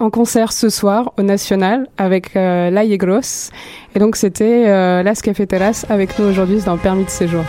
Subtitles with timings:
[0.00, 3.50] en concert ce soir au National avec euh, La Yegros.
[3.94, 7.44] Et donc c'était euh, Las Café Terrasse avec nous aujourd'hui dans Permis de séjour.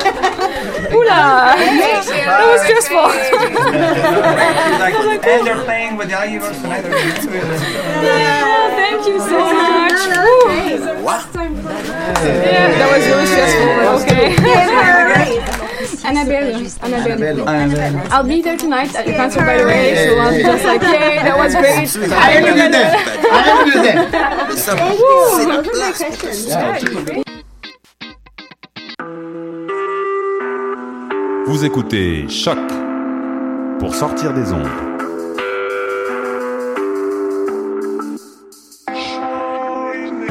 [0.94, 1.56] Oula!
[1.58, 3.08] That was stressful.
[4.80, 6.84] like, and they're playing with the Ayugos tonight.
[8.04, 10.02] Yeah, thank you so much.
[10.18, 10.50] Woo.
[12.22, 15.71] Yeah, that was really stressful, but okay.
[16.04, 18.08] Annabelle, Annabelle.
[18.12, 19.96] I'll be there tonight at the concert, by the way.
[19.96, 21.90] So I'll be just like, yay, that was great.
[22.12, 24.48] I do that.
[24.50, 24.78] Those are
[25.78, 26.48] my questions.
[31.48, 32.60] Vous écoutez Choc
[33.80, 34.70] pour sortir des ondes.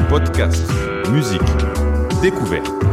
[0.09, 0.63] Podcast,
[1.11, 1.41] musique,
[2.21, 2.90] découverte.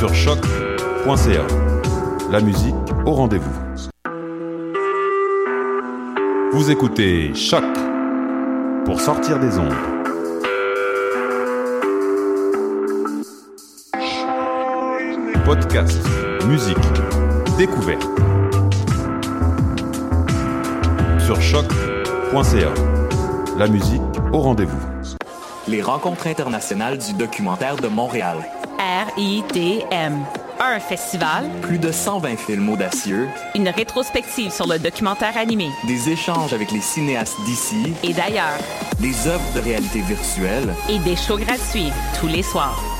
[0.00, 1.46] Sur choc.ca.
[2.30, 3.52] La musique au rendez-vous.
[6.52, 7.62] Vous écoutez Choc
[8.86, 9.74] pour sortir des ondes.
[15.44, 15.98] Podcast,
[16.46, 16.78] musique,
[17.58, 18.08] découverte.
[21.18, 22.72] Sur choc.ca.
[23.58, 24.00] La musique
[24.32, 24.80] au rendez-vous.
[25.68, 28.38] Les rencontres internationales du documentaire de Montréal.
[28.80, 30.24] RIDM.
[30.58, 35.68] Un festival, Plus de 120 films audacieux, une rétrospective sur le documentaire animé.
[35.86, 38.58] Des échanges avec les cinéastes d'ici, et d'ailleurs,
[38.98, 42.99] des œuvres de réalité virtuelle, et des shows gratuits tous les soirs.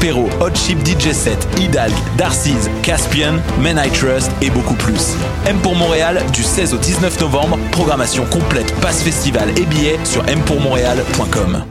[0.00, 5.14] Perrault, Hot Chip DJ Set, Hidalg, Darcy's, Caspian, Men I Trust et beaucoup plus.
[5.46, 10.22] M pour Montréal du 16 au 19 novembre, programmation complète, passe festival et billets sur
[10.24, 11.64] mpourmontréal.com.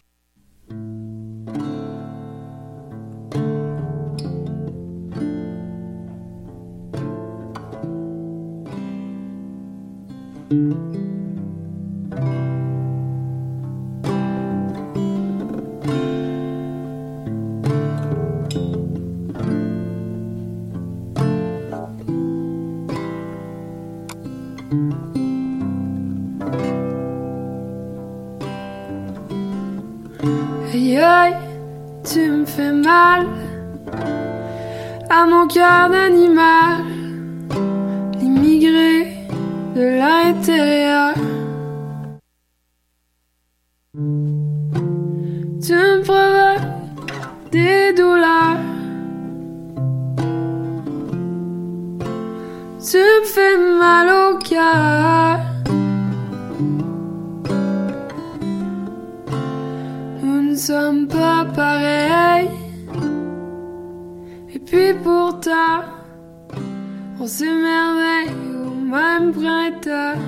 [69.27, 70.19] même printemps.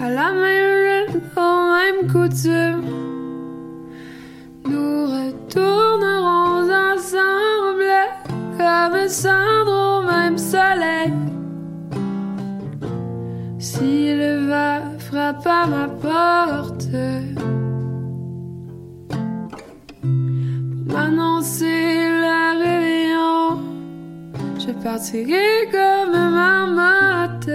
[0.00, 2.84] À la même aux mêmes coutumes.
[4.64, 7.94] Nous retournerons ensemble
[8.58, 11.12] comme cendre au même soleil.
[13.58, 16.88] Si le vent frappe à ma porte
[24.86, 27.50] partirai comme ma motte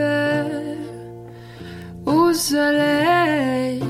[2.06, 3.82] au soleil.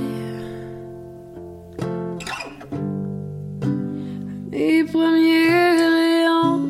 [4.51, 6.61] Mes premiers rayons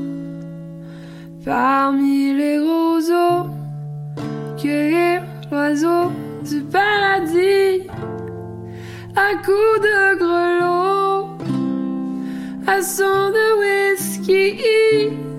[1.43, 3.49] parmi les roseaux,
[4.57, 6.09] cueillir l'oiseau
[6.49, 7.81] du paradis
[9.17, 11.37] à coups de grelot,
[12.65, 15.30] à son de whisky.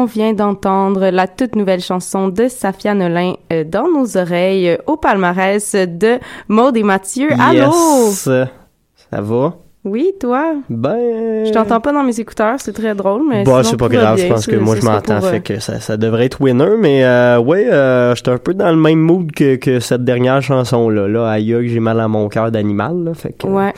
[0.00, 4.76] On vient d'entendre la toute nouvelle chanson de Safia Nolin euh, dans nos oreilles euh,
[4.86, 6.18] au palmarès de
[6.48, 7.28] Maud et Mathieu.
[7.38, 7.70] Allô?
[8.06, 8.24] Yes.
[8.24, 9.54] Ça va?
[9.84, 10.56] Oui, toi?
[10.68, 11.44] Ben.
[11.46, 14.26] Je t'entends pas dans mes écouteurs, c'est très drôle, mais sinon, c'est pas grave, bien.
[14.26, 16.76] je pense que moi je m'entends, pour, euh, fait que ça, ça devrait être winner,
[16.78, 20.42] mais euh, ouais, euh, j'étais un peu dans le même mood que, que cette dernière
[20.42, 21.08] chanson-là.
[21.08, 23.46] Là, aïe, j'ai mal à mon cœur d'animal, là, fait que...
[23.46, 23.72] Ouais.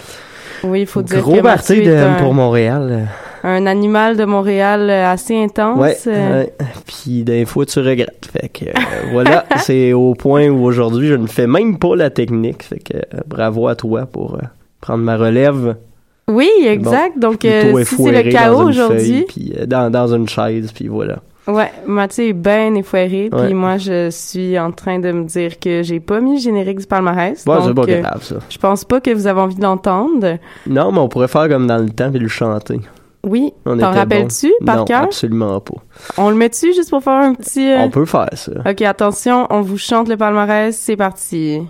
[0.65, 3.09] Oui, il faut dire Gros que parti de M un, pour Montréal.
[3.45, 5.79] Un animal de Montréal euh, assez intense.
[5.79, 6.53] Ouais, euh, ouais.
[6.87, 8.29] Puis des fois tu regrettes.
[8.33, 8.73] Fait que euh,
[9.13, 12.63] voilà, c'est au point où aujourd'hui je ne fais même pas la technique.
[12.63, 14.39] Fait que euh, bravo à toi pour euh,
[14.81, 15.77] prendre ma relève.
[16.29, 17.19] Oui, exact.
[17.19, 21.17] Donc, euh, si c'est le chaos aujourd'hui, Puis euh, dans, dans une chaise, puis voilà.
[21.49, 23.45] ouais, Mathieu est bien effoiré, Ouais.
[23.47, 26.79] puis moi, je suis en train de me dire que j'ai pas mis le générique
[26.79, 27.45] du palmarès.
[27.45, 28.37] Bon, c'est pas euh, grave ça.
[28.49, 30.39] Je pense pas que vous avez envie de l'entendre.
[30.69, 32.81] Non, mais on pourrait faire comme dans le temps puis le chanter.
[33.25, 33.53] Oui.
[33.65, 35.03] On T'en rappelles-tu par non, cœur?
[35.05, 35.77] Absolument pas.
[36.19, 37.71] On le met-tu juste pour faire un petit.
[37.71, 38.53] Euh, on peut faire ça.
[38.69, 41.61] Ok, attention, on vous chante le palmarès, c'est parti.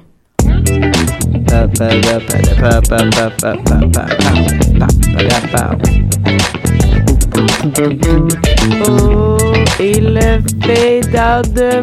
[8.89, 9.37] Oh,
[9.79, 11.83] et le fade de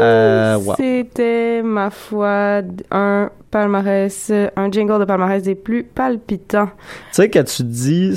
[0.00, 0.74] euh, wow.
[0.76, 6.66] C'était, ma foi, un palmarès, un jingle de palmarès des plus palpitants.
[6.66, 6.72] Tu
[7.12, 8.14] sais, quand tu dis,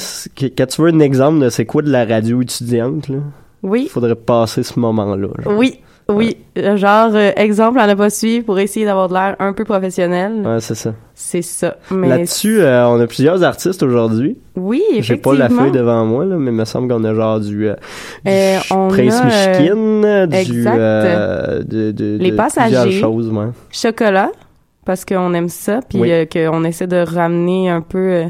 [0.58, 3.18] quand tu veux un exemple de c'est quoi de la radio étudiante, là,
[3.64, 5.28] Oui, faudrait passer ce moment-là.
[5.48, 5.80] oui,
[6.10, 6.38] oui.
[6.58, 9.64] Euh, Genre, euh, exemple à ne pas suivre pour essayer d'avoir de l'air un peu
[9.66, 10.44] professionnel.
[10.46, 10.94] Ouais, c'est ça.
[11.14, 11.78] C'est ça.
[11.92, 14.38] Mais Là-dessus, euh, on a plusieurs artistes aujourd'hui.
[14.56, 15.58] oui, J'ai pas effectivement.
[15.58, 17.76] la feuille devant moi, là, mais il me semble qu'on a genre du, euh,
[18.26, 20.78] du on Prince a, Michigan, du, exact.
[20.78, 22.82] euh, de, de, Les de passagers.
[22.84, 23.46] plusieurs choses, ouais.
[23.72, 24.32] chocolat
[24.86, 26.28] parce qu'on aime ça puis Oui.
[26.32, 28.26] qu'on essaie de ramener un peu euh,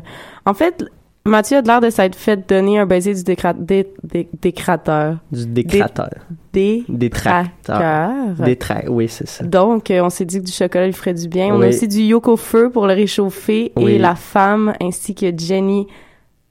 [0.45, 0.85] en fait
[1.27, 5.17] Mathieu a de l'air de s'être fait donner un baiser du décra- dé- dé- décrateur
[5.31, 6.09] Du décrateur.
[6.53, 7.77] des Détracteur.
[8.89, 9.43] oui, c'est ça.
[9.43, 11.87] donc euh, on s'est dit que du chocolat lui ferait du bien on a aussi
[11.87, 15.87] du yoko feu pour le réchauffer et la femme ainsi que Jenny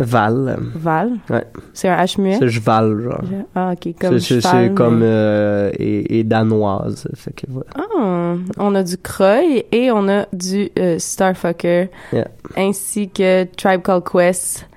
[0.00, 0.58] Val.
[0.75, 1.12] Val?
[1.31, 1.44] Ouais.
[1.73, 2.37] c'est un H muet?
[2.41, 3.20] C'est cheval, genre.
[3.55, 7.06] ah ok comme C'est- cheval, comme euh, et, et danoise.
[7.14, 7.70] Fait que voilà.
[7.76, 12.26] Ah, on a du Croy et on a du euh, Starfucker, Yeah.
[12.56, 14.69] ainsi que Tribe Called Quest,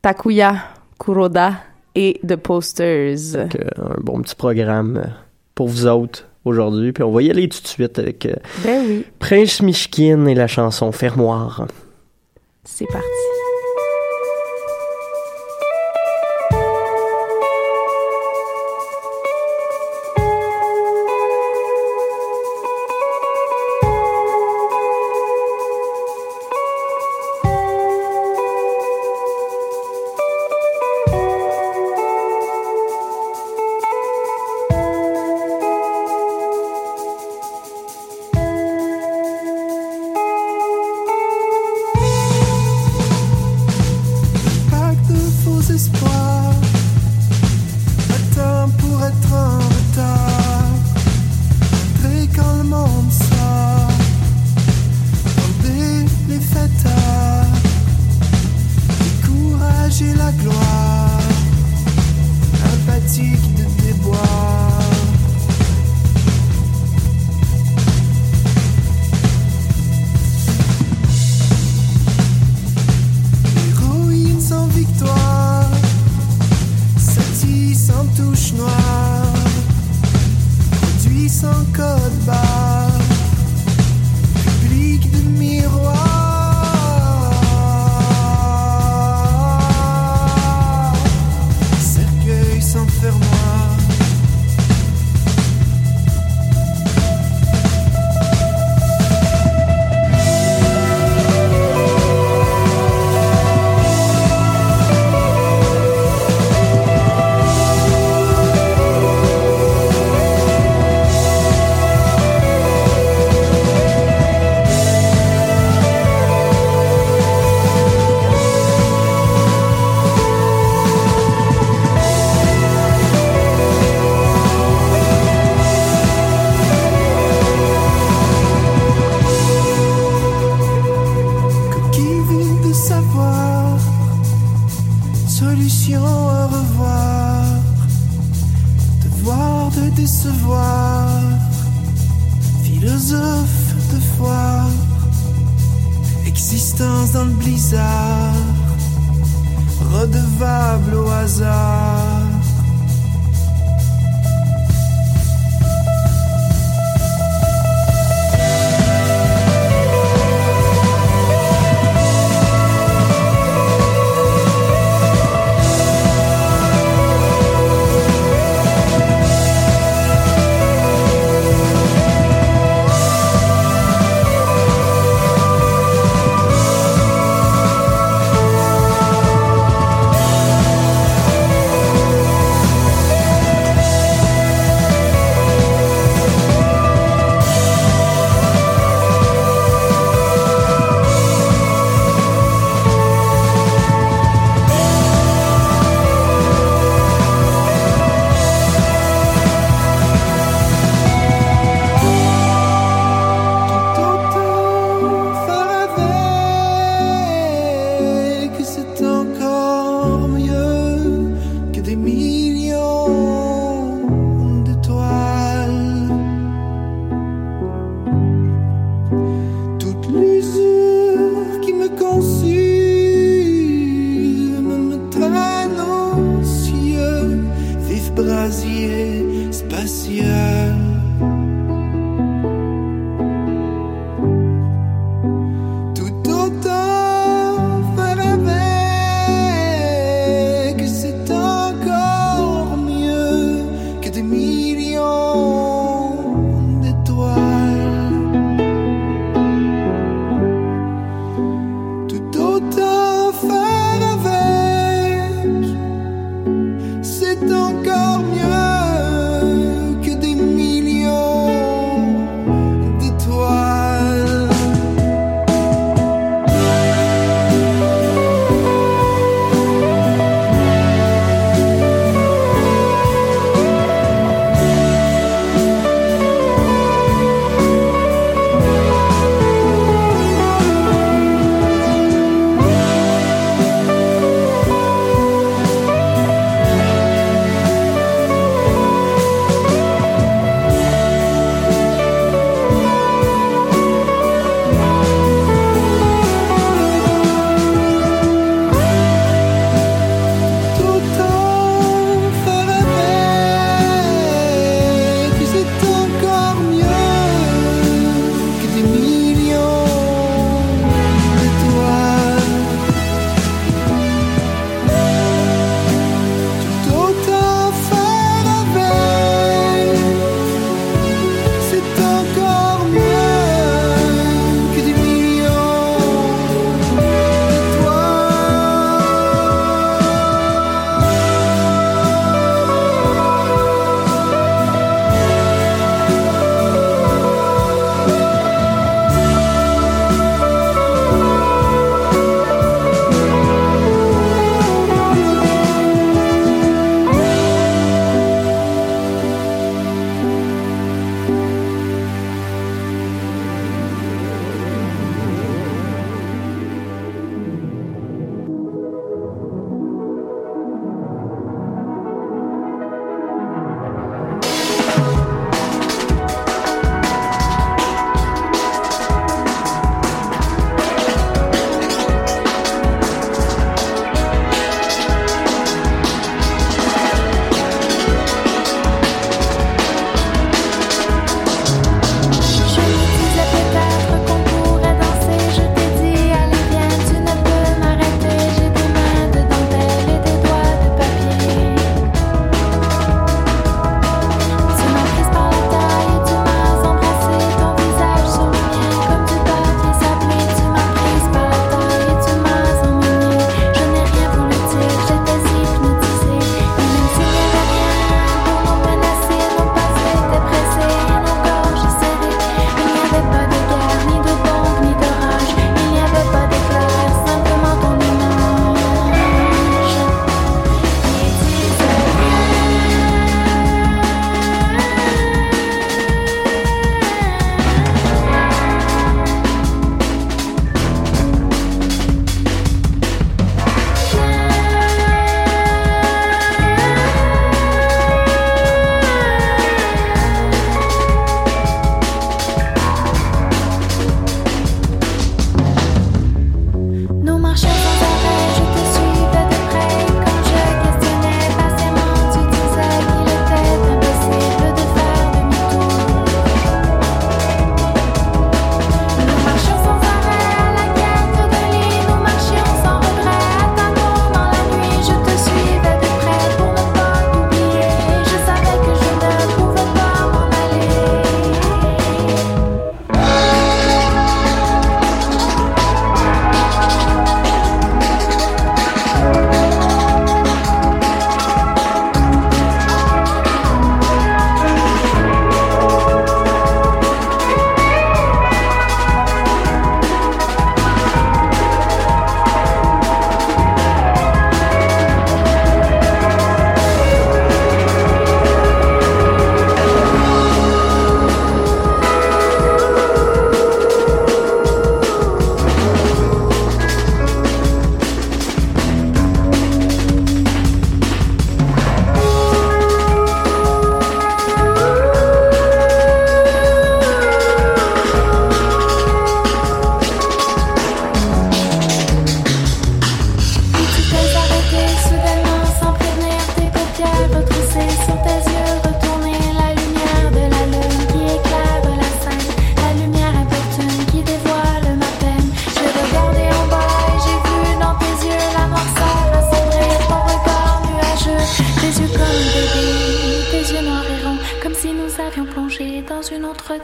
[0.00, 0.54] Takuya,
[0.98, 1.54] Kuroda
[1.96, 3.32] et The Posters.
[3.34, 5.08] Donc, euh, un bon petit programme euh,
[5.56, 6.92] pour vous autres aujourd'hui.
[6.92, 8.28] Puis on va y aller tout de suite avec
[8.64, 11.66] Ben oui, Prince Michigan et la chanson Fermoir.
[12.64, 13.06] c'est parti.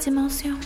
[0.04, 0.56] Dimension.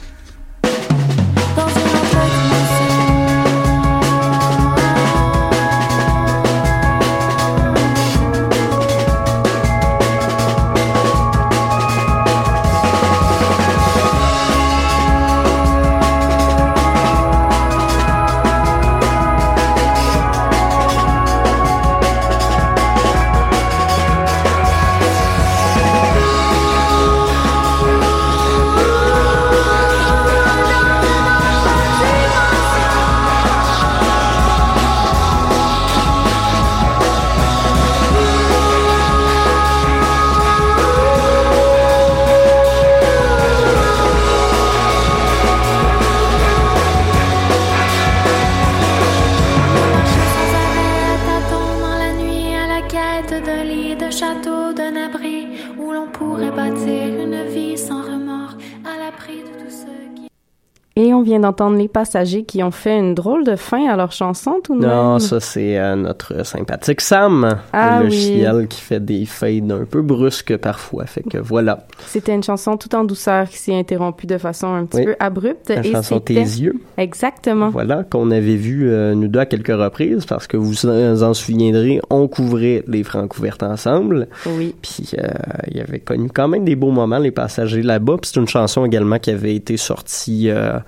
[61.51, 64.83] D'entendre les passagers qui ont fait une drôle de fin à leur chanson tout de
[64.87, 64.89] même.
[64.91, 68.11] Non, ça c'est euh, notre sympathique Sam, Ah le oui.
[68.11, 71.07] logiciel qui fait des fades un peu brusques parfois.
[71.07, 74.85] Fait que voilà, C'était une chanson tout en douceur qui s'est interrompue de façon un
[74.85, 75.05] petit Oui.
[75.07, 75.71] peu abrupte.
[75.71, 76.77] la et chanson Tes yeux.
[76.99, 77.71] Exactement.
[77.71, 81.35] Voilà, qu'on avait vu euh, nous deux à quelques reprises parce que vous vous en
[81.35, 84.29] souviendrez, on couvrait les Francouvertes ensemble.
[84.47, 84.77] Oui.
[84.83, 85.27] Puis euh,
[85.69, 88.19] il y avait connu quand même des beaux moments les passagers là-bas.
[88.23, 90.79] Puis c'est une chanson également qui avait été sortie euh,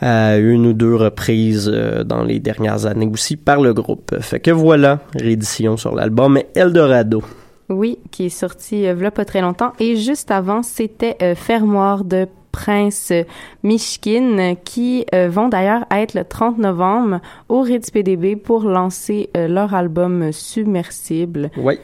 [0.00, 4.14] à une ou deux reprises euh, dans les dernières années aussi par le groupe.
[4.20, 7.22] Fait que voilà, réédition sur l'album Eldorado.
[7.68, 9.72] Oui, qui est sorti euh, v'là pas très longtemps.
[9.78, 12.26] Et juste avant, c'était euh, Fermoir de
[12.58, 19.30] Prince euh, qui euh, vont d'ailleurs être le 30 novembre au Ritz PDB pour lancer
[19.36, 21.50] euh, leur album Submersible.
[21.56, 21.78] Oui.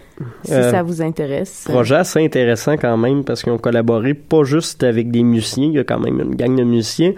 [0.45, 1.65] Si Euh, ça vous intéresse.
[1.69, 5.75] Projet assez intéressant quand même parce qu'ils ont collaboré pas juste avec des musiciens, il
[5.75, 7.13] y a quand même une gang de musiciens,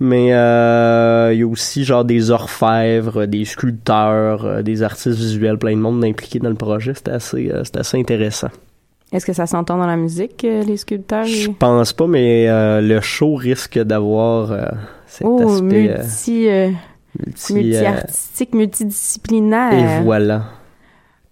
[0.00, 5.80] mais il y a aussi genre des orfèvres, des sculpteurs, des artistes visuels, plein de
[5.80, 6.94] monde impliqué dans le projet.
[6.94, 8.50] C'était assez, assez intéressant.
[9.12, 11.24] Est-ce que ça s'entend dans la musique, euh, les sculpteurs?
[11.24, 14.64] Je pense pas, mais euh, le show risque d'avoir euh,
[15.06, 15.64] cet Oh, aspect
[15.96, 16.70] multi, euh,
[17.24, 20.00] multi, multi-artistique, multidisciplinaire.
[20.00, 20.44] et voilà,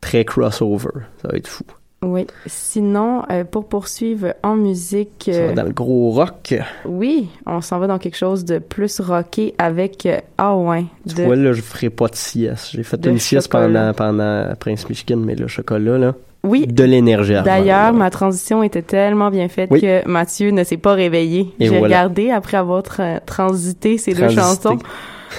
[0.01, 0.89] très crossover.
[1.21, 1.65] Ça va être fou.
[2.05, 2.27] Oui.
[2.47, 6.55] Sinon, euh, pour poursuivre en musique, Ça va euh, dans le gros rock.
[6.85, 10.85] oui, on s'en va dans quelque chose de plus rocké avec euh, Ah ouais.
[11.09, 12.71] Tu de- vois, là, je ferai pas de sieste.
[12.73, 16.14] J'ai fait une sieste pendant, pendant Prince Michigan, mais le chocolat, là.
[16.47, 16.67] Oui.
[16.67, 17.35] De l'énergie.
[17.35, 19.81] à D'ailleurs, ma transition était tellement bien faite Oui.
[19.81, 21.49] que Mathieu ne s'est pas réveillé.
[21.59, 21.85] J'ai voilà.
[21.85, 24.79] regardé après avoir tra- transité ces deux chansons.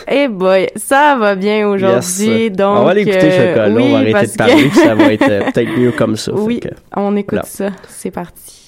[0.07, 2.25] Eh boy, ça va bien aujourd'hui.
[2.43, 2.51] Yes.
[2.51, 4.69] Donc, on va aller écouter euh, chocolat, oui, on va arrêter parce de parler, que-
[4.69, 6.31] puis ça va être euh, peut-être mieux comme ça.
[6.33, 7.45] Oui, que- on écoute voilà.
[7.45, 7.69] ça.
[7.89, 8.61] C'est parti.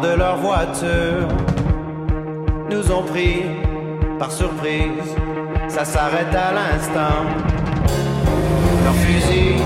[0.00, 1.28] de leur voiture
[2.70, 3.42] nous ont pris
[4.18, 5.14] par surprise.
[5.68, 7.24] Ça s'arrête à l'instant.
[8.84, 9.56] Leur fusil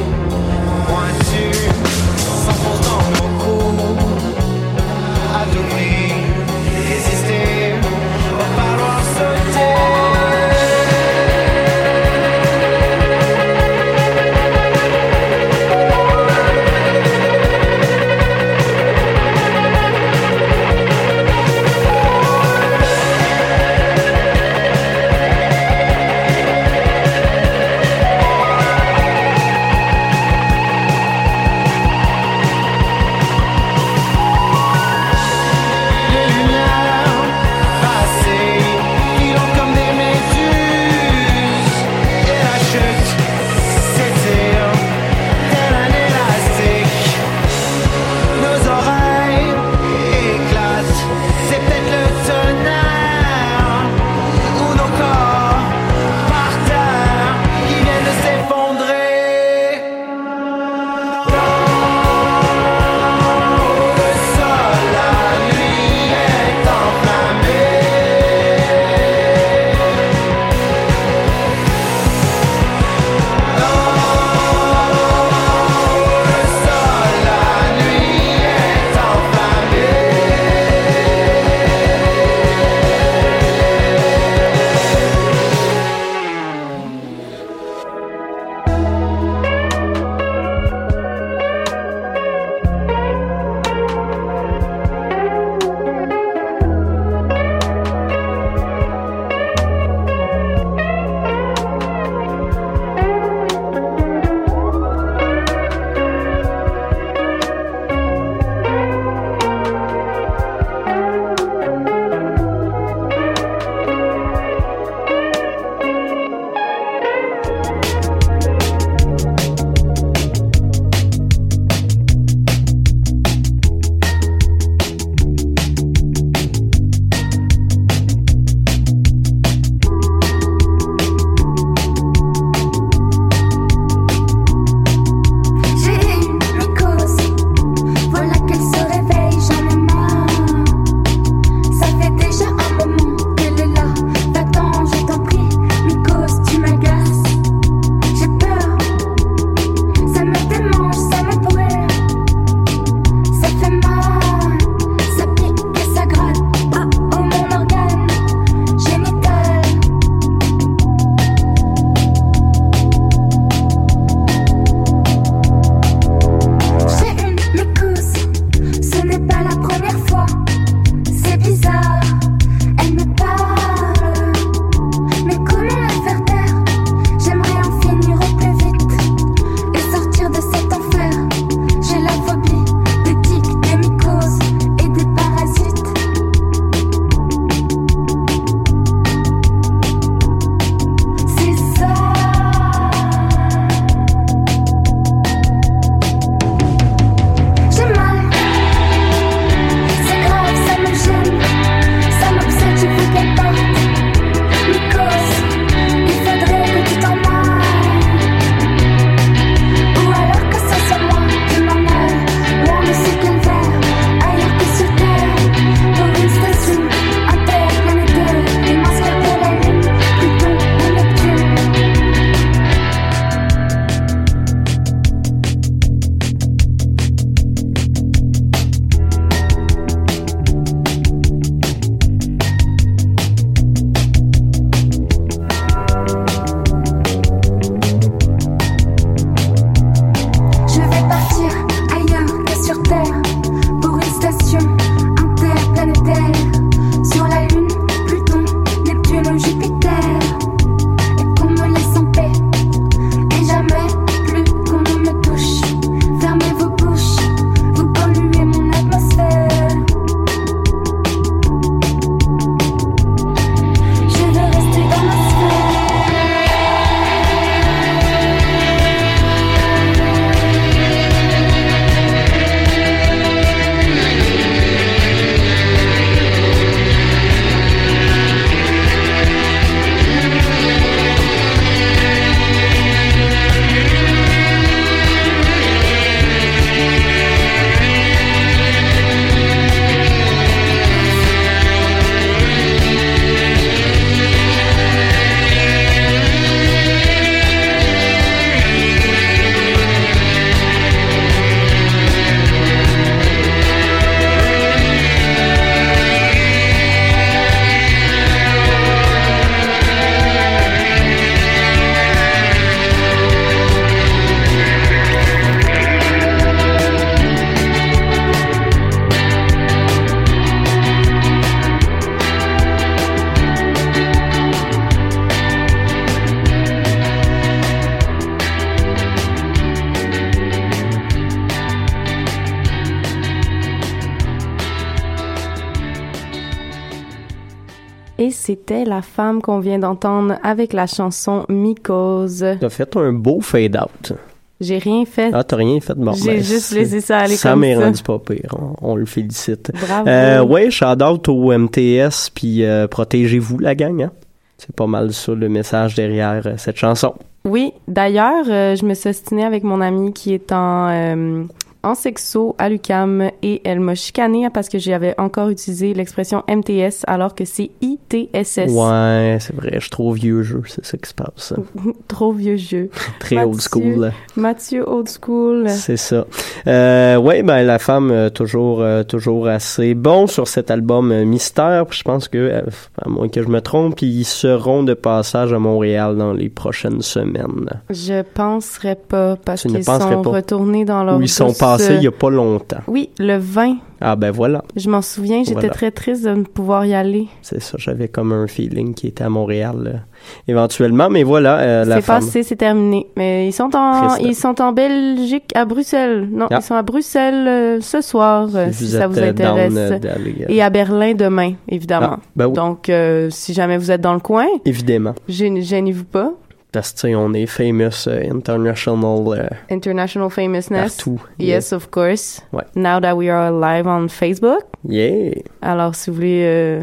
[338.89, 342.45] la femme qu'on vient d'entendre avec la chanson Mycose.
[342.61, 344.13] T'as fait un beau fade-out.
[344.61, 345.31] J'ai rien fait.
[345.33, 346.13] Ah, t'as rien fait de bon.
[346.15, 347.85] J'ai ben, juste laissé ça aller Ça comme m'est ça.
[347.85, 348.55] rendu pas pire.
[348.59, 349.71] On, on le félicite.
[349.81, 350.09] Bravo.
[350.09, 354.03] Euh, ouais, shout-out au MTS, puis euh, protégez-vous, la gang.
[354.03, 354.11] Hein?
[354.57, 357.15] C'est pas mal ça, le message derrière euh, cette chanson.
[357.45, 361.45] Oui, d'ailleurs, euh, je me suis ostinée avec mon amie qui est en, euh,
[361.83, 367.05] en sexo à l'UCAM et elle m'a chicanée parce que j'avais encore utilisé l'expression MTS
[367.07, 368.71] alors que c'est ITSS.
[368.71, 371.55] Ouais, c'est vrai, je suis trop vieux jeu, c'est ça qui se passe.
[372.09, 372.91] Trop vieux jeu.
[373.21, 374.13] Très old school.
[374.37, 375.69] Mathieu old school.
[375.69, 376.27] C'est ça.
[376.67, 381.25] Euh, ouais, ben la femme euh, toujours euh, toujours assez bon sur cet album euh,
[381.25, 381.85] Mystère.
[381.91, 382.63] Je pense que
[383.01, 387.03] à moins que je me trompe, ils seront de passage à Montréal dans les prochaines
[387.03, 387.69] semaines.
[387.91, 390.31] Je penserais pas parce qu'ils sont pas.
[390.31, 392.79] retournés dans leur Où ils sont douce- passés il y a pas longtemps.
[392.87, 393.77] Oui, le 20.
[394.01, 394.63] Ah ben voilà.
[394.77, 395.71] Je m'en souviens, j'étais Voilà.
[395.71, 397.27] très triste de ne pouvoir y aller.
[397.43, 399.99] C'est ça, j'avais comme un feeling qui était à Montréal euh,
[400.47, 403.09] éventuellement, mais voilà euh, C'est passé, c'est terminé.
[403.17, 404.21] Mais ils sont en, Triste.
[404.29, 406.29] ils sont en Belgique, à Bruxelles.
[406.31, 406.59] Non, Ah.
[406.61, 410.01] ils sont à Bruxelles euh, ce soir, Si ça vous down, intéresse.
[410.49, 412.11] Et à Berlin demain, évidemment.
[412.13, 412.53] Ah, ben oui.
[412.53, 415.15] Donc, euh, si jamais vous êtes dans le coin, Évidemment.
[415.29, 416.33] gêne- gênez-vous pas.
[416.73, 420.97] Parce que on est famous euh, international euh, International famousness.
[420.97, 421.21] partout.
[421.39, 422.43] Yes, of course.
[422.53, 422.65] Ouais.
[422.77, 424.65] Now that we are live on Facebook.
[424.87, 425.33] Yeah.
[425.63, 426.83] Alors, si vous voulez euh,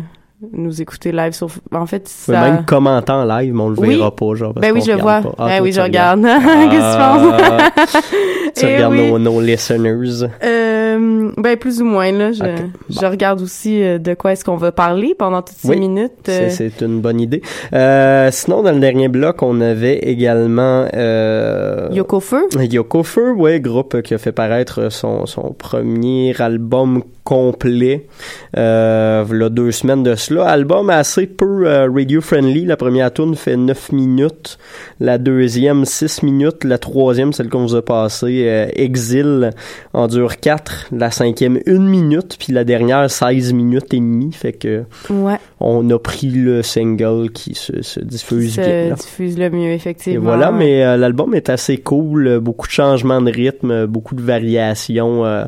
[0.54, 1.50] nous écouter live sur...
[1.72, 2.32] En fait, ça...
[2.42, 3.96] Même commenter en live, mais on le Oui.
[3.98, 4.54] verra pas, genre.
[4.56, 5.22] parce Ben oui, je le vois.
[5.22, 5.32] pas.
[5.38, 6.22] Ah, ben oui, je regarde.
[6.72, 7.18] Qu'est-ce Ah.
[7.20, 8.04] que tu penses?
[8.56, 9.12] Tu Eh regardes oui.
[9.12, 10.30] nos, nos listeners.
[10.44, 10.75] Euh,
[11.38, 12.32] ben plus ou moins là.
[12.32, 16.30] Je, regarde aussi euh, de quoi est-ce qu'on va parler pendant toutes ces Oui, minutes.
[16.30, 17.42] euh, C'est une bonne idée.
[17.74, 20.88] Euh, sinon, dans le dernier bloc, on avait également...
[20.94, 22.48] Euh, Yoko Feu.
[22.60, 28.06] Yoko Feu, ouais, groupe qui a fait paraître son, son premier album complet
[28.56, 30.46] euh, il y a deux semaines de cela.
[30.46, 32.66] Album assez peu euh, radio-friendly.
[32.66, 34.58] La première tune fait 9 minutes,
[35.00, 39.50] la deuxième 6 minutes, la troisième, celle qu'on vous a passée, euh, Exil,
[39.94, 44.32] en dure 4, la cinquième 1 minute, puis la dernière 16 minutes et demie.
[44.34, 45.38] Fait que Ouais.
[45.60, 48.90] on a pris le single qui se, se diffuse se bien.
[48.90, 48.96] là.
[48.96, 50.24] diffuse le mieux Et effectivement.
[50.24, 54.16] voilà, mais euh, l'album est assez cool, euh, beaucoup de changements de rythme, euh, beaucoup
[54.16, 55.46] de variations, euh,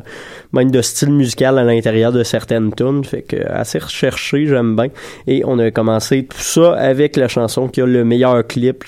[0.52, 4.88] même de style musical à l'intérieur de certaines tunes, fait que assez recherché, j'aime bien.
[5.26, 8.84] Et on a commencé tout ça avec la chanson qui a le meilleur clip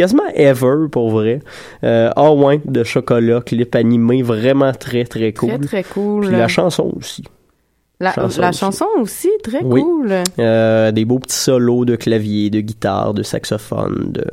[0.00, 1.40] quasiment ever pour vrai.
[1.84, 5.50] Euh, Ah ouais de chocolat, clip animé vraiment très très cool.
[5.50, 6.26] Très très cool.
[6.26, 7.24] Puis la chanson aussi.
[8.02, 8.58] La, chanson la aussi.
[8.60, 9.82] chanson aussi très Oui.
[9.82, 10.10] cool.
[10.38, 14.24] Euh, des beaux petits solos de clavier, de guitare, de saxophone, de,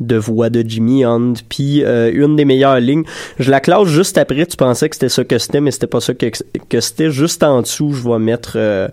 [0.00, 1.32] de voix de Jimmy Hunt.
[1.48, 3.04] Puis euh, une des meilleures lignes,
[3.38, 6.00] je la classe juste après, tu pensais que c'était ça que c'était, mais c'était pas
[6.00, 6.26] ça que,
[6.68, 7.10] que c'était.
[7.10, 8.88] Juste en dessous, je vais mettre euh,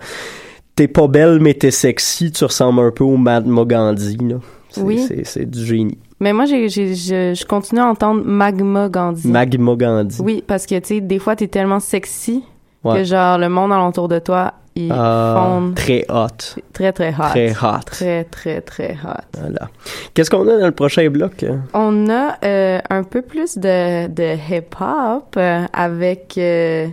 [0.77, 4.17] T'es pas belle, mais t'es sexy, tu ressembles un peu au Mahatma Gandhi.
[4.17, 4.35] Là.
[4.69, 5.07] C'est, Oui.
[5.23, 5.97] c'est du génie.
[6.19, 9.27] Mais moi j'ai j'ai je, je continue à entendre Magma Gandhi.
[9.27, 10.21] Magma Gandhi.
[10.21, 12.43] Oui, parce que tu sais des fois t'es tellement sexy
[12.83, 12.97] Ouais.
[12.99, 16.27] que genre le monde alentour de toi il Ah, fond très hot.
[16.71, 17.29] très très hot.
[17.31, 17.79] Très hot.
[17.85, 19.23] Très très très hot.
[19.39, 19.69] Voilà.
[20.13, 21.43] Qu'est-ce qu'on a dans le prochain bloc?
[21.73, 26.35] On a euh, un peu plus de, de hip-hop euh, avec...
[26.37, 26.87] euh,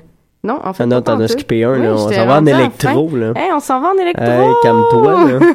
[0.45, 1.93] non, en fait, Ah non, t'en as skippé un, Oui, là.
[1.95, 3.33] On s'en va en électro, là.
[3.37, 4.25] Hey, on s'en va en électro!
[4.25, 5.39] Hey, calme-toi, là.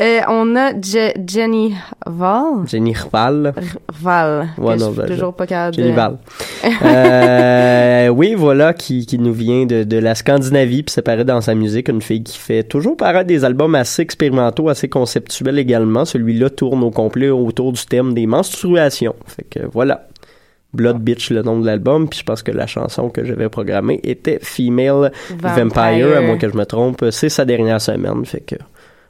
[0.00, 1.74] Euh, on a Je- Jenny
[2.06, 2.66] Val.
[2.66, 3.54] Jenny Val.
[4.00, 4.48] Val.
[4.58, 5.92] Ouais, non, je suis ben, toujours pas capable Jenny.
[5.92, 6.16] Val.
[6.84, 11.54] Euh, oui, voilà, qui, qui nous vient de, de la Scandinavie, puis pareil dans sa
[11.54, 16.04] musique, une fille qui fait toujours paraître des albums assez expérimentaux, assez conceptuels également.
[16.04, 19.14] Celui-là tourne au complet autour du thème des menstruations.
[19.26, 20.06] Fait que voilà.
[20.74, 24.00] Blood Bitch, le nom de l'album, puis je pense que la chanson que j'avais programmée
[24.02, 25.64] était Female Vampire.
[25.64, 26.16] Vampire.
[26.18, 27.04] à moins que je me trompe.
[27.10, 28.56] C'est sa dernière semaine, fait que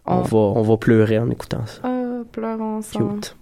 [0.07, 1.81] on, On- va, on va pleurer en écoutant ça.
[1.83, 3.15] Ah, pleurons ensemble.
[3.15, 3.37] Cute.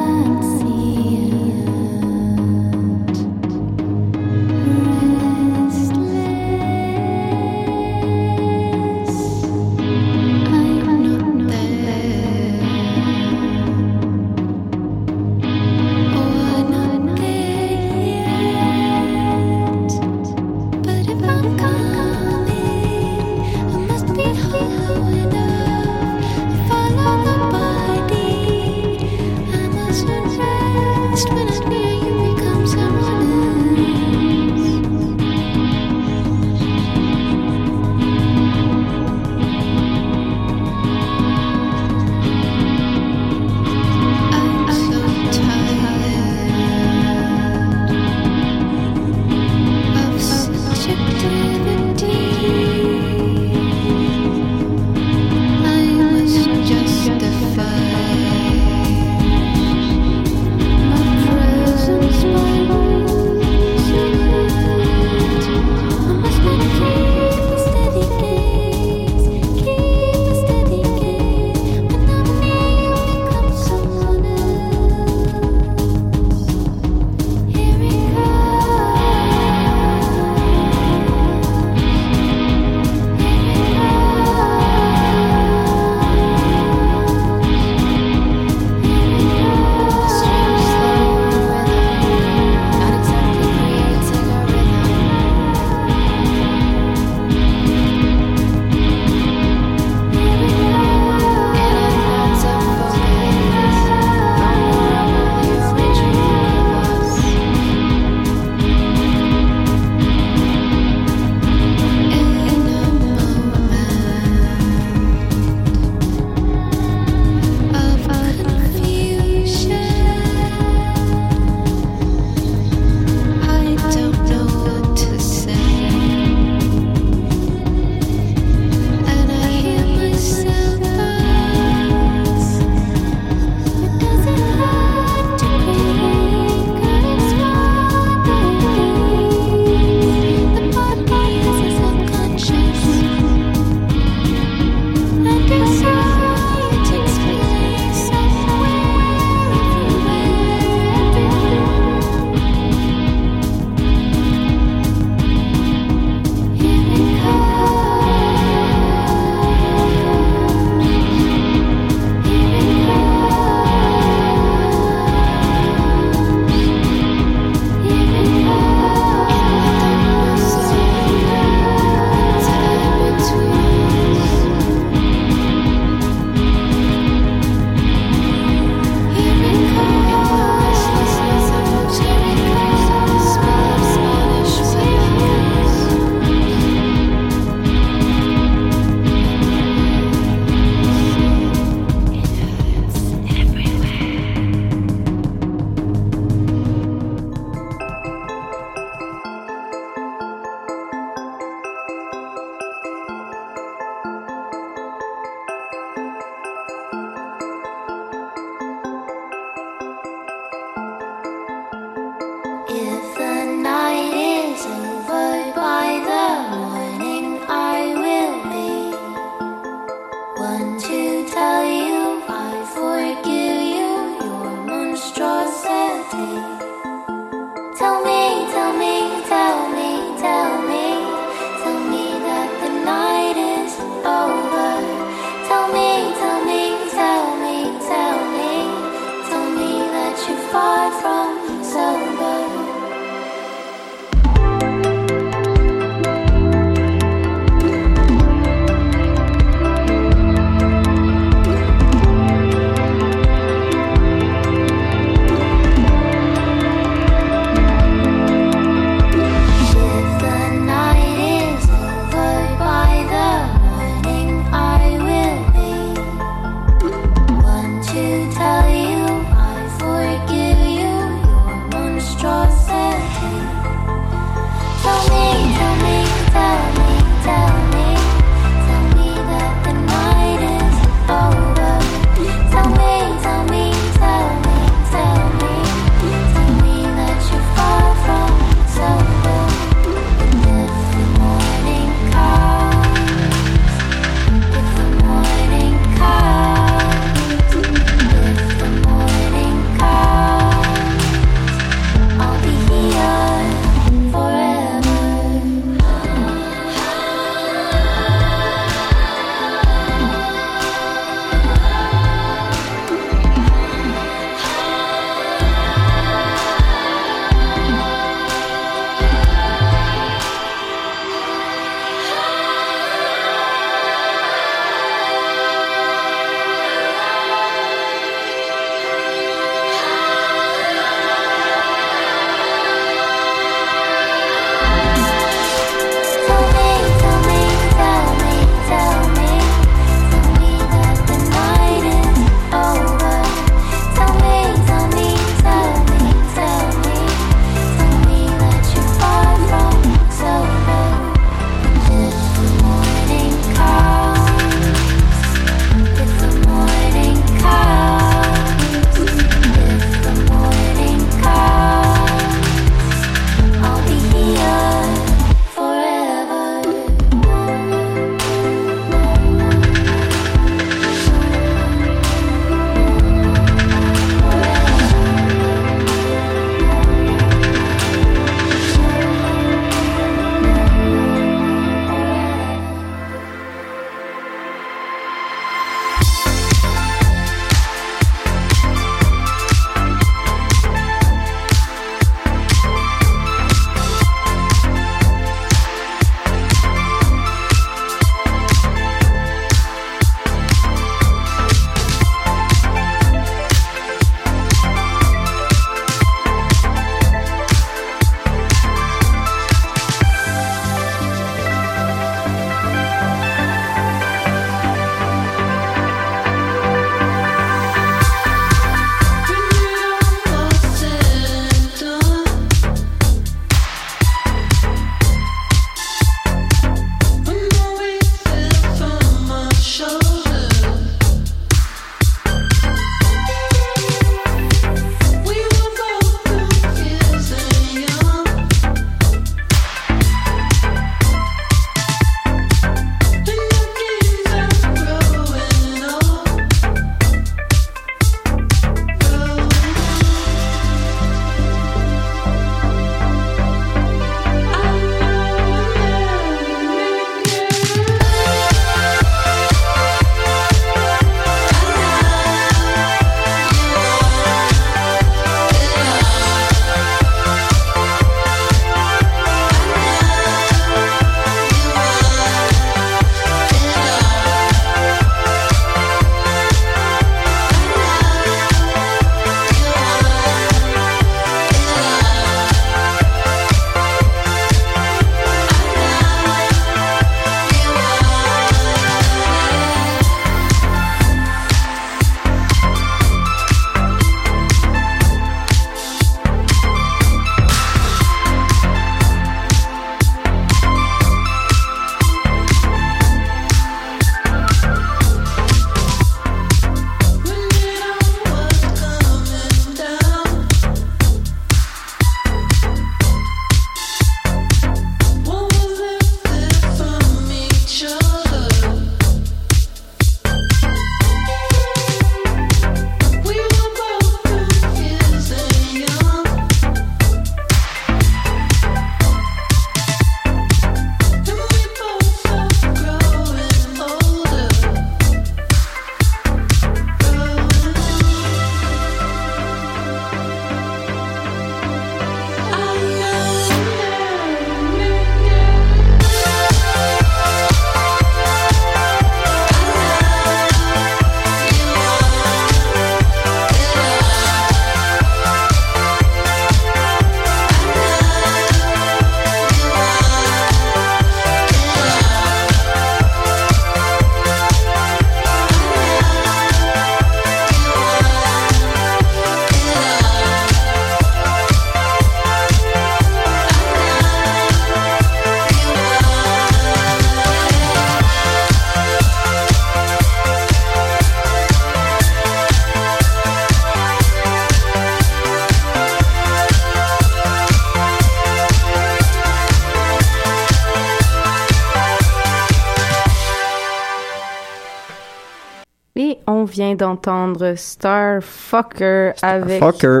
[596.74, 600.00] Vient d'entendre Starfucker avec Fucker.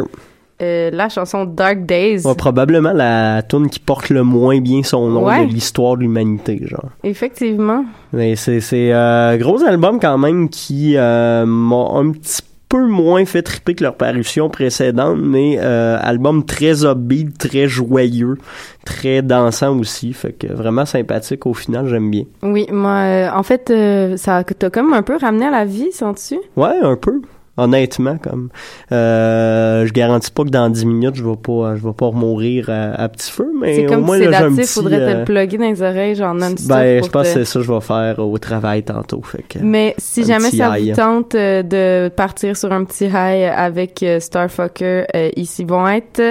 [0.62, 2.26] euh, la chanson Dark Days.
[2.26, 5.46] Ouais, probablement la tune qui porte le moins bien son nom Ouais.
[5.46, 6.90] de l'histoire de l'humanité, genre.
[7.02, 7.84] Effectivement.
[8.12, 12.42] Mais c'est c'est euh, gros album quand même qui euh, m'a un petit
[12.72, 18.38] peu moins fait triper que leur parution précédente, mais euh, album très upbeat, très joyeux,
[18.86, 22.24] très dansant aussi, fait que vraiment sympathique au final, j'aime bien.
[22.42, 25.92] Oui, moi, euh, en fait, euh, ça t'a comme un peu ramené à la vie,
[25.92, 26.38] sens-tu?
[26.56, 27.20] Ouais, un peu.
[27.58, 28.48] Honnêtement, comme
[28.92, 32.70] euh, je garantis pas que dans 10 minutes je vais pas je vais pas mourir
[32.70, 35.24] à, à petit feu, mais C'est au moins si là, petit, faudrait te euh, le
[35.24, 36.68] plugger dans les oreilles, genre non-stop.
[36.68, 39.20] ben pour je pense te- que c'est ça que je vais faire au travail tantôt,
[39.22, 40.90] fait que Mais si jamais ça high.
[40.90, 45.86] vous tente euh, de partir sur un petit high avec euh, Starfucker, euh, ici vont
[45.88, 46.22] être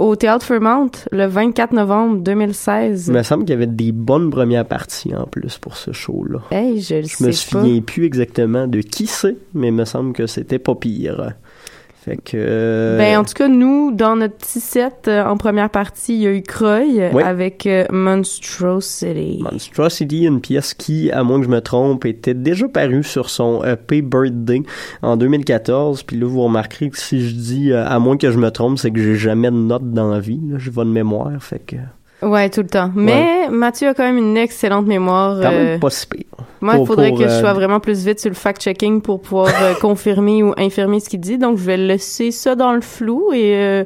[0.00, 3.08] au Théâtre Fremont le 24 novembre 2016.
[3.08, 6.40] Il me semble qu'il y avait des bonnes premières parties en plus pour ce show-là.
[6.50, 7.32] Hey, je Je me pas.
[7.32, 11.34] souviens plus exactement de qui c'est, mais il me semble que c'était pas pire.
[12.02, 12.96] Fait que.
[12.96, 16.26] Ben, en tout cas, nous, dans notre petit set, euh, en première partie, il y
[16.26, 17.22] a eu Croy Oui.
[17.22, 19.40] avec euh, Monstrosity.
[19.42, 23.62] Monstrosity, une pièce qui, à moins que je me trompe, était déjà parue sur son
[23.64, 24.62] EP Birthday
[25.02, 26.02] en 2014.
[26.04, 28.78] Puis là, vous remarquerez que si je dis euh, à moins que je me trompe,
[28.78, 30.40] c'est que j'ai jamais de notes dans la vie.
[30.48, 31.76] Là, j'ai pas de mémoire, fait que.
[32.22, 32.90] Ouais, tout le temps.
[32.94, 35.40] Mais Mathieu a quand même une excellente mémoire.
[35.40, 36.24] Quand euh, même pas si pire.
[36.60, 39.22] Moi, il faudrait pour, que je euh, sois vraiment plus vite sur le fact-checking pour
[39.22, 41.38] pouvoir euh, confirmer ou infirmer ce qu'il dit.
[41.38, 43.84] Donc, je vais laisser ça dans le flou et,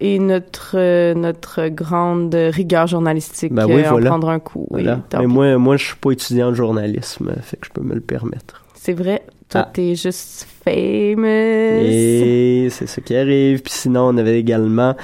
[0.00, 4.08] et notre, notre grande rigueur journalistique Ben oui, voilà.
[4.08, 4.66] en prendre un coup.
[4.70, 5.00] Voilà.
[5.18, 8.00] Mais moi, moi, je suis pas étudiant en journalisme, fait que je peux me le
[8.00, 8.64] permettre.
[8.74, 9.22] C'est vrai.
[9.48, 9.70] Toi, Ah.
[9.72, 11.24] t'es juste famous.
[11.24, 13.62] Et c'est ce qui arrive.
[13.62, 14.96] Puis sinon, on avait également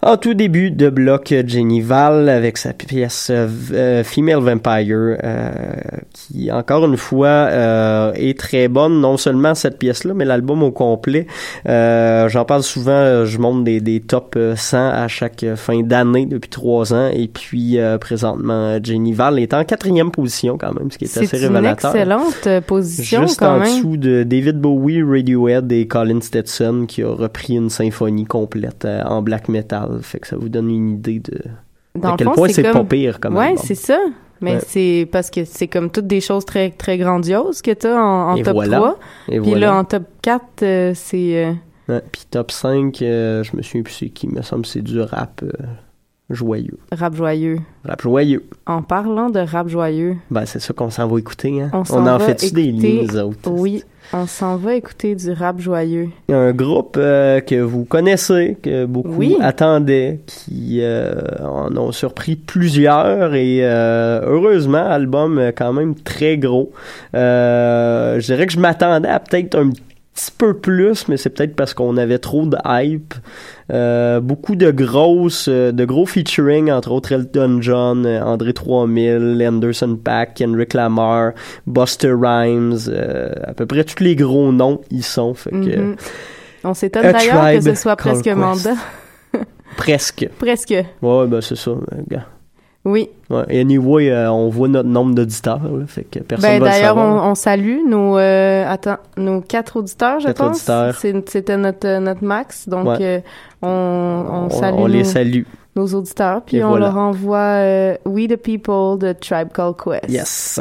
[0.00, 5.50] en tout début de bloc Jenny Val avec sa pièce euh, euh, Female Vampire euh,
[6.12, 10.62] qui encore une fois euh, est très bonne non seulement cette pièce là mais l'album
[10.62, 11.26] au complet
[11.66, 15.56] Euh, j'en parle souvent euh, je monte des, des top euh, 100 à chaque euh,
[15.56, 20.58] fin d'année depuis trois ans et puis euh, présentement Jenny Val est en quatrième position
[20.58, 23.58] quand même ce qui est, assez C'est une révélateur excellente euh, position Juste quand en
[23.58, 23.68] même.
[23.76, 29.02] dessous de David Bowie, Radiohead et Colin Stetson qui a repris une symphonie complète euh,
[29.02, 29.87] en black metal.
[30.02, 31.40] Fait que ça vous donne une idée de,
[31.94, 33.98] Dans à quel fond, point c'est comme- pas pire comme Ouais, c'est ça.
[34.40, 34.60] Mais Ouais.
[34.64, 38.42] c'est parce que c'est comme toutes des choses très très grandioses que t'as en, en
[38.42, 38.76] top voilà.
[38.76, 38.98] 3.
[39.28, 39.66] Et Puis voilà.
[39.66, 41.44] là, en top 4, euh, c'est...
[41.44, 41.52] euh,
[41.88, 45.00] Ouais, Puis top 5, euh, je me souviens plus c'est qui, me semble c'est du
[45.00, 45.50] rap euh,
[46.30, 46.78] joyeux.
[46.92, 47.58] Rap joyeux.
[47.84, 48.44] Rap joyeux.
[48.66, 51.60] En parlant de rap joyeux, Ben c'est ça qu'on s'en va écouter.
[51.62, 51.70] Hein?
[51.72, 53.50] on s'en en fait-tu des nous autres?
[53.50, 53.82] Oui,
[54.12, 56.08] on s'en va écouter du rap joyeux.
[56.28, 59.36] Il y a un groupe euh, que vous connaissez, que beaucoup Oui.
[59.40, 66.72] attendaient, qui euh, en ont surpris plusieurs et euh, heureusement, album quand même très gros.
[67.12, 71.74] Je dirais que je m'attendais à peut-être un petit peu plus, mais c'est peut-être parce
[71.74, 73.14] qu'on avait trop de hype.
[73.70, 79.44] Euh, beaucoup de grosses, euh, de gros featuring, entre autres Elton John, euh, André 3000,
[79.46, 81.32] Anderson Paak, Kendrick Lamar,
[81.66, 85.34] Buster Rhymes, euh, à peu près tous les gros noms y sont.
[85.34, 85.96] Fait que, Mhm.
[86.64, 88.74] On s'étonne d'ailleurs que ce soit presque Called mandat.
[89.76, 90.28] Presque.
[90.38, 90.74] Presque.
[91.02, 91.72] Ouais, ben c'est ça.
[92.90, 93.10] Oui.
[93.28, 93.44] Ouais.
[93.50, 96.70] Et anyway, euh, on voit notre nombre d'auditeurs, là, fait que personne Ben, va le
[96.72, 97.24] d'ailleurs, savoir.
[97.26, 100.56] on, on salue nos, euh, attends, nos quatre auditeurs, je Quatre pense.
[100.56, 100.94] auditeurs.
[100.94, 102.68] C'est- C'était notre, euh, notre max.
[102.68, 102.96] Donc, Ouais.
[103.00, 103.20] euh,
[103.62, 105.42] on, on, On- salue on les nos- salue.
[105.76, 106.42] nos auditeurs.
[106.42, 106.86] Puis Et on voilà.
[106.86, 110.08] leur envoie euh, We the People de Tribe Called Quest.
[110.08, 110.60] Yes.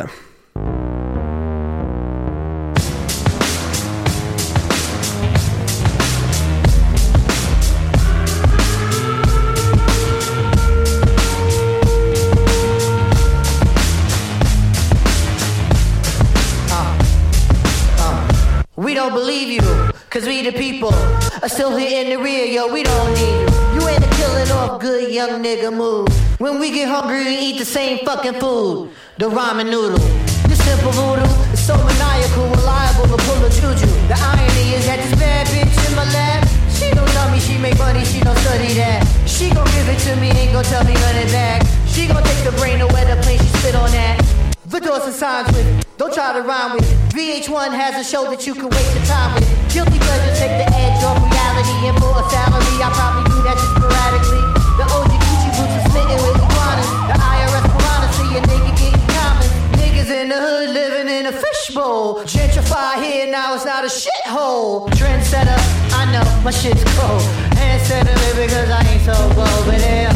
[19.08, 19.62] Don't believe you,
[20.10, 20.94] cause we the people
[21.42, 23.80] are still here in the rear, yo, we don't need you.
[23.80, 26.10] You ain't a killing off good young nigga move.
[26.42, 28.92] When we get hungry, we eat the same fucking food.
[29.18, 30.04] The ramen noodle.
[30.50, 33.88] This simple voodoo is so maniacal, reliable to pull a juju.
[34.12, 36.44] The irony is that this bad bitch in my lap,
[36.76, 39.08] she don't tell me she make money, she don't study that.
[39.26, 41.66] She gon' give it to me, ain't gon' tell me it back.
[41.88, 44.20] She gon' take the brain away the plane, she spit on that.
[44.66, 45.87] The doors and signs with it.
[45.98, 46.98] Don't try to rhyme with it.
[47.18, 49.50] VH1 has a show that you can waste your time with.
[49.74, 51.90] Guilty pleasures take the edge off reality.
[51.90, 54.46] And for a salary, I probably do that just sporadically.
[54.78, 56.90] The OG Gucci boots are smitten with iguanas.
[57.10, 59.50] The IRS piranha see a nigga getting common.
[59.82, 62.22] Niggas in the hood living in a fishbowl.
[62.30, 64.86] Gentrify here, now it's not a shithole.
[64.94, 65.58] Trendsetter,
[65.98, 67.26] I know my shit's cold.
[67.58, 69.66] It because I ain't so bold.
[69.66, 70.14] But yeah,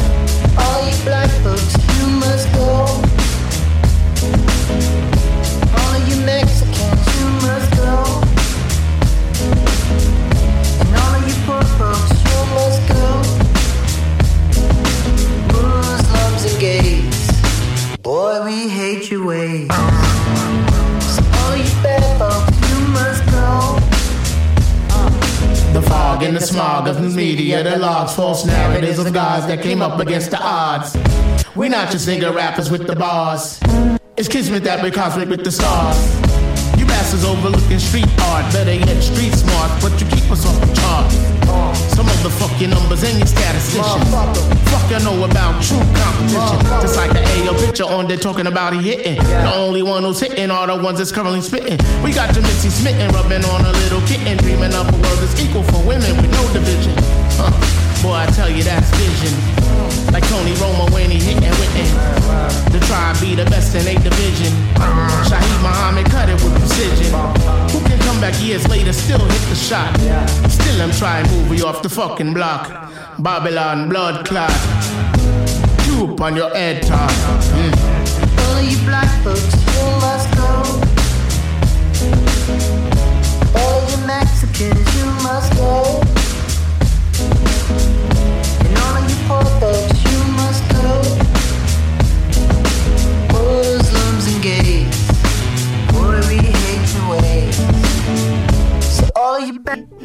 [0.62, 1.81] all you black folks,
[18.02, 19.68] Boy, we hate your ways.
[19.68, 23.78] So all you bad folks, you must go.
[25.74, 29.62] The fog and the smog of the media that logs false narratives of guys that
[29.62, 30.98] came up against the odds.
[31.56, 33.60] We're not just nigga rappers with the bars.
[34.18, 36.00] It's kismet that we're cosmic with the stars.
[36.80, 40.74] You bastards overlooking street art, better yet street smart, but you keep us off the
[40.74, 41.31] charts.
[41.92, 44.02] Some of the fucking numbers and your statistician.
[44.72, 46.60] Fuck you know about true competition.
[46.82, 49.18] Just like the AO picture on there talking about he hitting.
[49.24, 51.80] The only one who's hitting are the ones that's currently spitting.
[52.04, 55.40] We got your Missy smitten, rubbing on a little kitten, dreaming up a world that's
[55.40, 56.94] equal for women with no division.
[57.38, 57.52] Huh.
[58.02, 59.34] Boy, I tell you that's vision.
[60.12, 61.52] Like Tony Romo when he hitting
[62.32, 62.71] tribe
[63.36, 64.52] the best in a division.
[65.30, 67.12] Shaheed Muhammad cut it with precision.
[67.72, 69.96] Who can come back years later, still hit the shot?
[70.50, 72.92] Still I'm trying to move you off the fucking block.
[73.20, 74.52] Babylon blood clot.
[76.02, 77.12] Up on your head top.
[77.54, 77.74] Mm.
[78.40, 80.48] All of you black folks, you must go.
[83.60, 86.21] All of you Mexicans, you must go.
[94.44, 95.12] Muslims
[95.92, 97.60] boy, we hate your ways.
[97.60, 98.80] Eh?
[98.80, 100.01] So all of you back.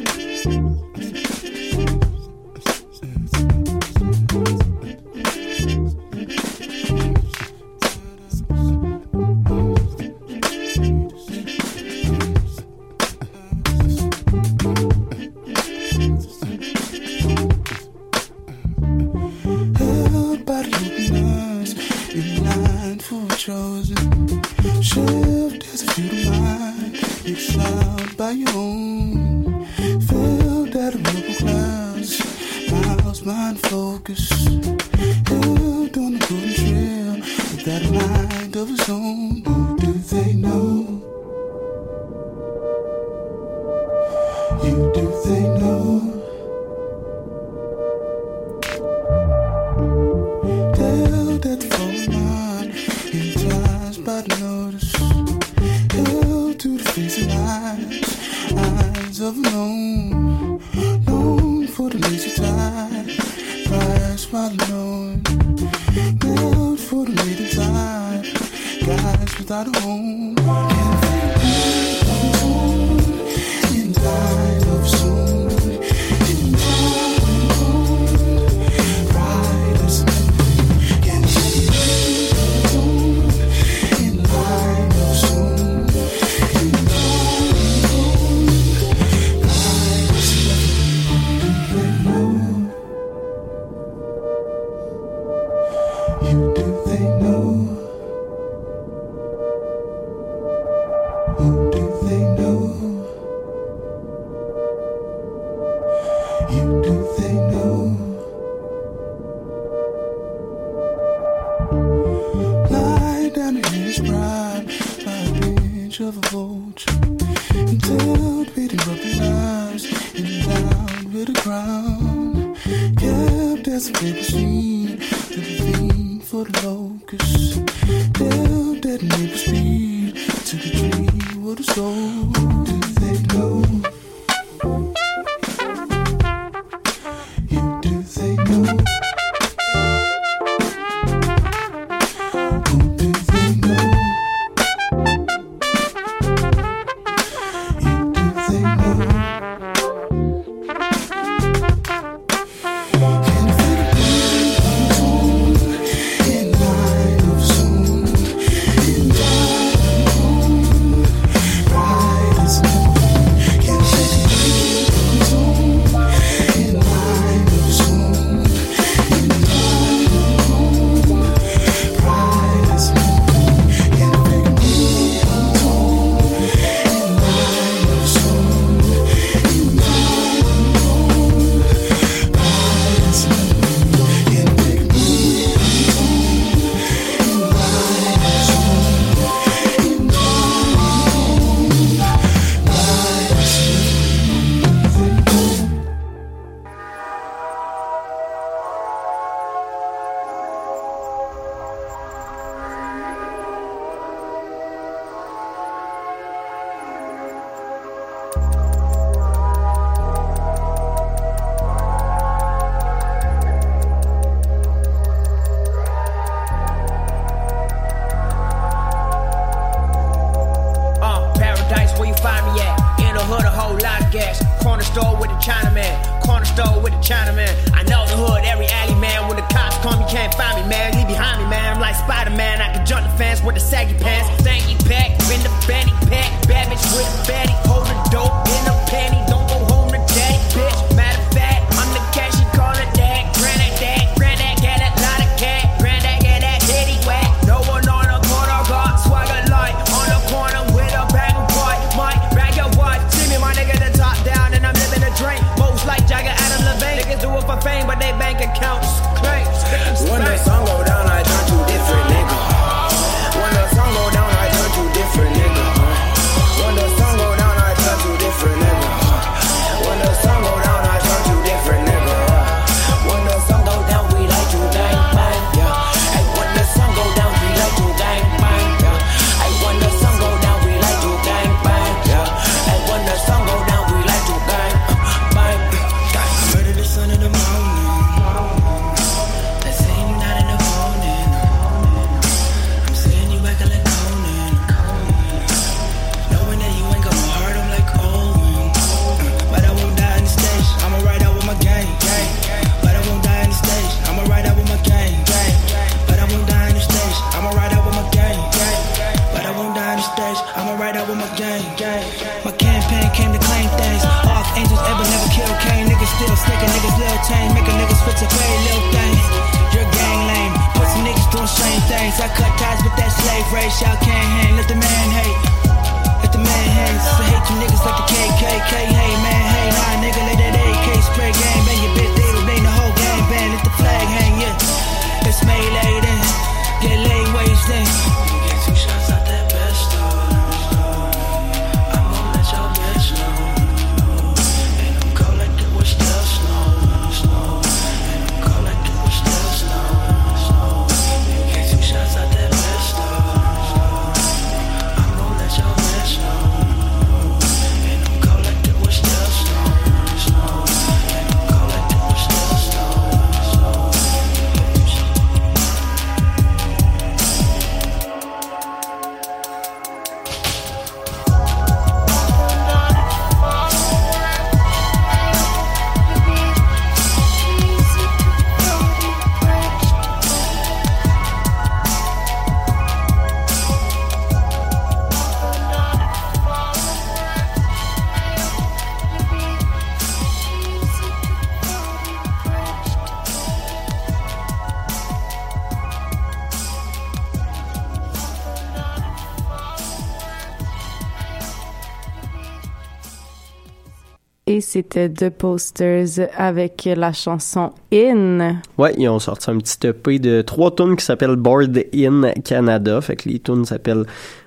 [404.77, 408.57] C'était The Posters avec la chanson In.
[408.77, 413.01] Ouais, ils ont sorti un petit EP de trois tunes qui s'appelle Board In Canada.
[413.01, 414.05] Fait que les tunes s'appellent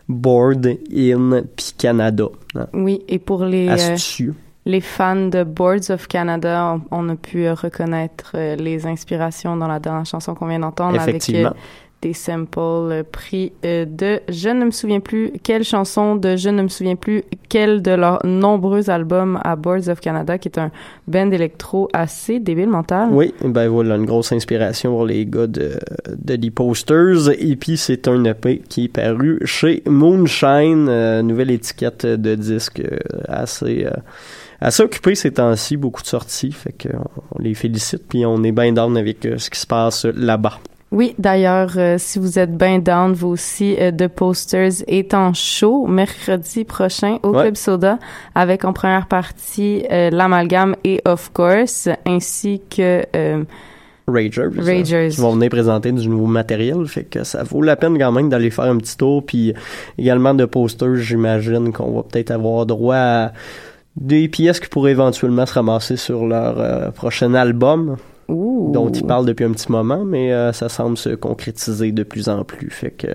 [0.08, 2.26] Board In puis Canada.
[2.54, 2.66] hein.
[2.72, 4.32] Oui, et pour les, euh,
[4.66, 9.66] les fans de Boards of Canada, on, on a pu reconnaître euh, les inspirations dans
[9.68, 11.48] la dernière chanson qu'on vient d'entendre avec Effectivement.
[11.50, 11.52] euh,
[12.02, 16.62] des samples pris euh, de je ne me souviens plus quelle chanson de je ne
[16.62, 20.70] me souviens plus quel de leurs nombreux albums à Boards of Canada qui est un
[21.06, 23.08] band électro assez débile mental.
[23.10, 25.72] Oui, ben voilà, une grosse inspiration pour les gars de,
[26.16, 27.30] de The Posters.
[27.38, 32.80] Et puis, c'est un EP qui est paru chez Moonshine, euh, nouvelle étiquette de disque
[32.80, 32.98] euh,
[33.28, 33.90] assez, euh,
[34.60, 36.52] assez occupée ces temps-ci, beaucoup de sorties.
[36.52, 40.04] Fait qu'on on les félicite, puis on est bien down avec ce qui se passe
[40.04, 40.58] là-bas.
[40.92, 45.32] Oui, d'ailleurs, euh, si vous êtes bien down, vous aussi, euh, The Posters est en
[45.32, 47.42] show mercredi prochain au Ouais.
[47.42, 47.98] Club Soda
[48.34, 53.44] avec en première partie euh, l'amalgame et Of Course, ainsi que euh,
[54.08, 54.48] Ragers.
[54.58, 55.08] hein, Ragers.
[55.12, 56.84] qui vont venir présenter du nouveau matériel.
[56.86, 59.24] Fait que ça vaut la peine quand même d'aller faire un petit tour.
[59.24, 59.54] Puis
[59.96, 63.32] également de posters, j'imagine qu'on va peut-être avoir droit à
[63.96, 67.96] des pièces qui pourraient éventuellement se ramasser sur leur euh, prochain album.
[68.30, 72.28] Dont ils parlent depuis un petit moment, mais euh, ça semble se concrétiser de plus
[72.28, 72.70] en plus.
[72.70, 73.08] Fait que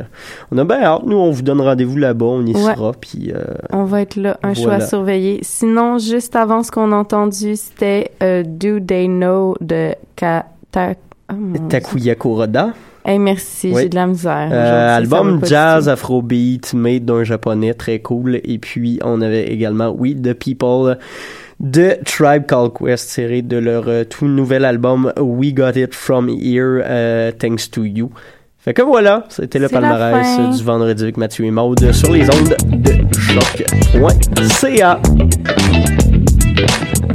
[0.51, 1.03] on a bien hâte.
[1.05, 2.73] Nous, on vous donne rendez-vous là-bas, on y Ouais.
[2.75, 2.91] sera.
[2.93, 5.39] Puis euh, On va être là, un choix à surveiller.
[5.41, 10.93] Sinon, juste avant ce qu'on a entendu, c'était euh, Do They Know de Ka Ta-
[11.31, 11.35] oh.
[11.69, 12.73] Takuya Kuroda.
[13.07, 13.83] Hey, merci, Oui.
[13.83, 14.49] j'ai de la misère.
[14.51, 20.15] Euh, album jazz afrobeat made d'un japonais très cool et puis on avait également oui
[20.19, 20.97] The People
[21.59, 26.29] de Tribe Called Quest tiré de leur euh, tout nouvel album We Got It From
[26.29, 28.11] Here euh, Thanks to You.
[28.57, 32.55] Fait que voilà c'était le palmarès du vendredi avec Mathieu et Maude sur les ondes
[32.67, 34.99] de choc.ca